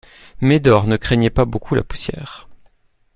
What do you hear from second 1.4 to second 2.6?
beaucoup la poussière.